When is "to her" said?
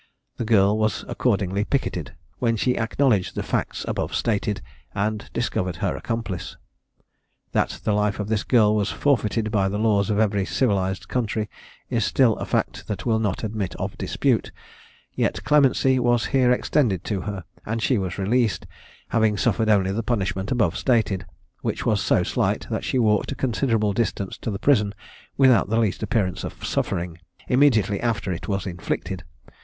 17.03-17.43